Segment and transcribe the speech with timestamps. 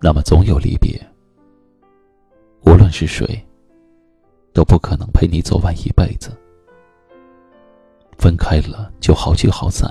[0.00, 1.00] 那么总有离别。
[2.64, 3.26] 无论是谁，
[4.52, 6.30] 都不可能陪你走完一辈子。
[8.18, 9.88] 分开了就好聚好散。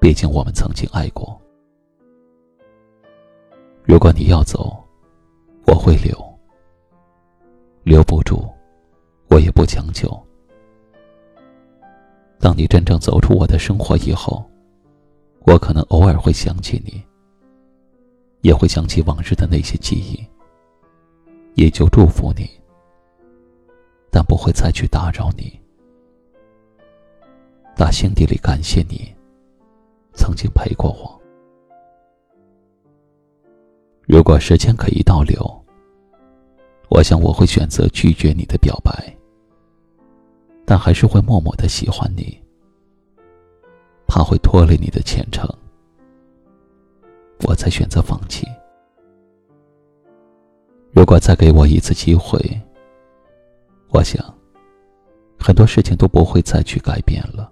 [0.00, 1.38] 毕竟我们曾经爱过。
[3.82, 4.76] 如果你要走，
[5.66, 6.16] 我会留。
[7.82, 8.48] 留不住，
[9.28, 10.08] 我也不强求。
[12.38, 14.48] 当你真正走出我的生活以后，
[15.40, 17.02] 我可能偶尔会想起你。
[18.42, 20.26] 也会想起往日的那些记忆，
[21.54, 22.48] 也就祝福你，
[24.10, 25.58] 但不会再去打扰你。
[27.76, 29.14] 打心底里感谢你，
[30.14, 31.20] 曾经陪过我。
[34.02, 35.38] 如果时间可以倒流，
[36.88, 39.16] 我想我会选择拒绝你的表白，
[40.64, 42.38] 但还是会默默的喜欢你，
[44.06, 45.48] 怕会拖累你的前程。
[47.46, 48.46] 我才选择放弃。
[50.92, 52.38] 如果再给我一次机会，
[53.88, 54.22] 我想
[55.38, 57.50] 很多事情都不会再去改变了。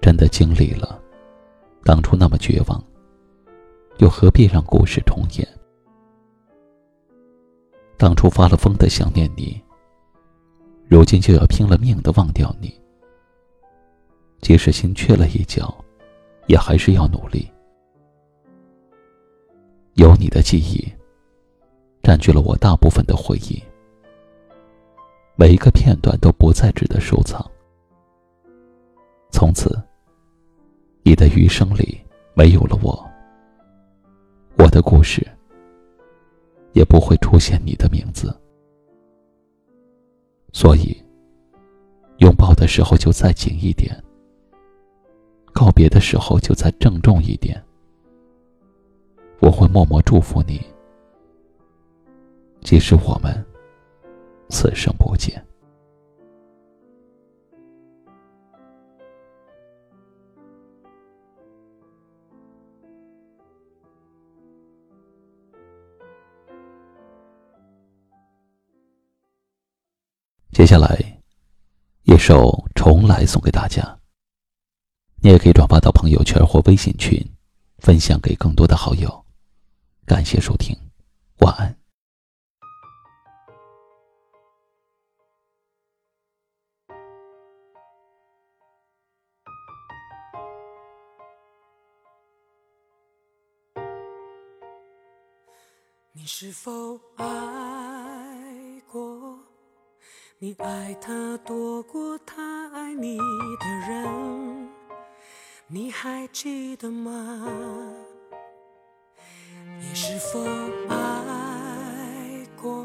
[0.00, 1.00] 真的经历了
[1.84, 2.82] 当初那么绝望，
[3.98, 5.46] 又何必让故事重演？
[7.96, 9.60] 当初发了疯的想念你，
[10.86, 12.72] 如今就要拼了命的忘掉你。
[14.40, 15.74] 即使心缺了一角，
[16.46, 17.50] 也还是要努力。
[19.96, 20.86] 有你的记忆，
[22.02, 23.62] 占据了我大部分的回忆，
[25.36, 27.42] 每一个片段都不再值得收藏。
[29.30, 29.74] 从此，
[31.02, 31.98] 你的余生里
[32.34, 33.06] 没有了我，
[34.58, 35.26] 我的故事
[36.74, 38.38] 也不会出现你的名字。
[40.52, 40.94] 所以，
[42.18, 43.98] 拥抱的时候就再紧一点，
[45.54, 47.65] 告别的时候就再郑重一点。
[49.38, 50.60] 我会默默祝福你，
[52.62, 53.44] 即使我们
[54.48, 55.40] 此生不见。
[70.52, 70.98] 接下来，
[72.04, 73.96] 一首《重来》送给大家。
[75.22, 77.22] 你也可以转发到朋友圈或微信群，
[77.78, 79.25] 分享给更多的好友。
[80.06, 80.72] 感谢收听，
[81.40, 81.76] 晚安。
[96.12, 97.26] 你是否爱
[98.88, 99.40] 过？
[100.38, 104.68] 你爱他多过他爱你的人，
[105.66, 108.05] 你还记得吗？
[110.32, 110.40] 否
[110.88, 112.84] 爱过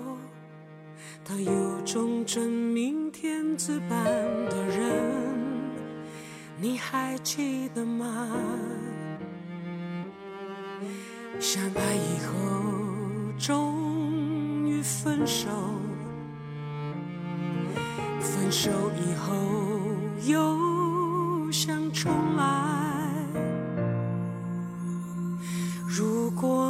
[1.26, 3.98] 他有种真命天子般
[4.50, 4.86] 的人？
[6.60, 8.30] 你还记得吗？
[11.40, 12.34] 相爱以后
[13.40, 15.50] 终于分手，
[18.20, 19.34] 分手以后
[20.32, 20.71] 又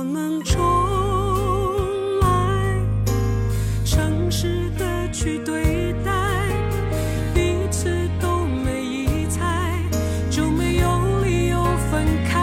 [0.04, 0.60] 能重
[2.20, 2.76] 来
[3.86, 6.12] 诚实的去对待
[7.34, 9.78] 彼此都没疑猜
[10.30, 12.40] 就没有理由分开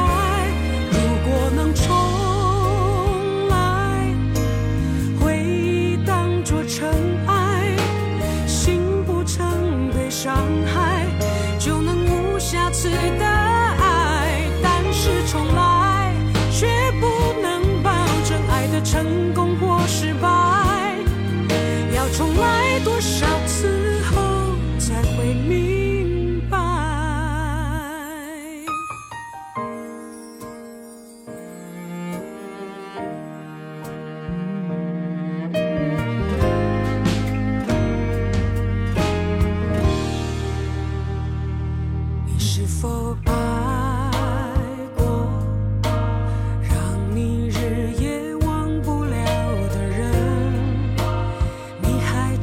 [0.92, 0.98] 如
[1.28, 4.14] 果能重来
[5.20, 6.88] 回忆当做尘
[7.26, 7.76] 埃
[8.46, 11.06] 心不曾被伤害
[11.58, 15.57] 就能无瑕疵的爱但是重来。
[18.84, 20.28] 成功或失败
[21.94, 23.37] 要重来多少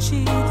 [0.10, 0.45] cheat.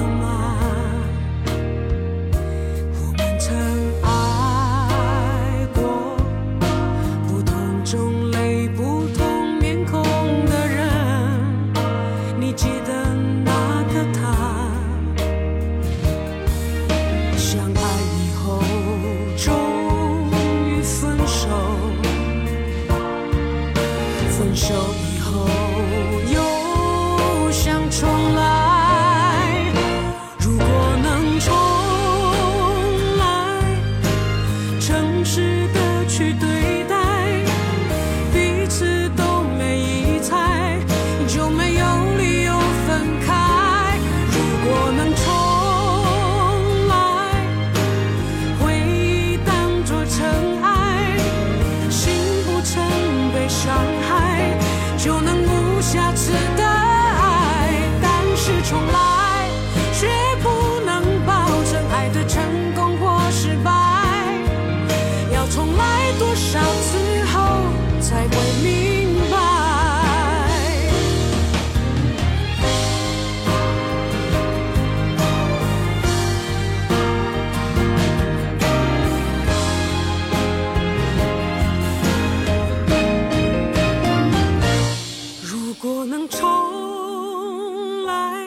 [58.75, 59.49] 重来，
[59.93, 60.09] 却
[60.43, 60.51] 不
[60.85, 61.33] 能保
[61.71, 62.43] 证爱的成
[62.75, 63.71] 功或失败，
[65.33, 67.39] 要重来多少次后
[68.01, 69.37] 才会明白。
[85.43, 86.41] 如果能重
[88.07, 88.44] 来。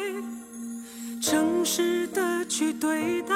[1.67, 3.35] 实的去对待，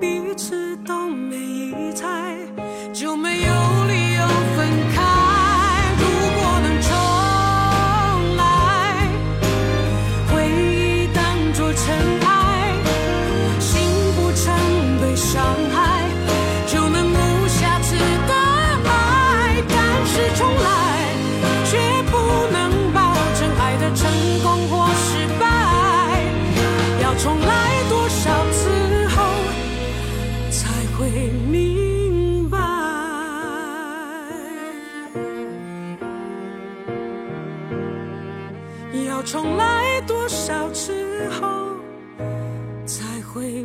[0.00, 2.34] 彼此都没疑猜，
[2.90, 3.75] 就没有。
[39.16, 41.70] 要重来多少次后
[42.84, 43.62] 才会